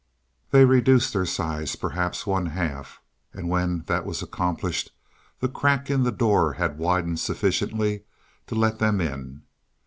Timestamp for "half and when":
2.47-3.81